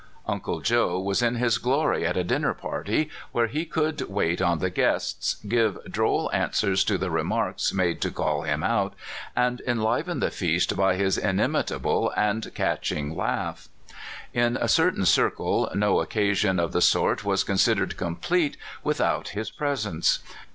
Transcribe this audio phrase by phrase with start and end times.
[0.25, 4.57] Uncle Joe was in his glory at a dinner party, where he could wait on
[4.57, 8.95] the guests, give droll an swers to the remarks made to call him out,
[9.35, 13.67] and enliven the feast by his inimitable and "catching" laugh.
[14.33, 20.17] In a certain circle no occasion of the sort was considered complete without his presence.